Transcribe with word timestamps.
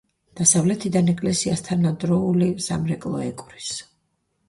დასავლეთიდან 0.39 1.11
ეკლესიას 1.13 1.63
თანადროული 1.69 2.51
სამრეკლო 2.71 3.25
ეკვრის. 3.31 3.73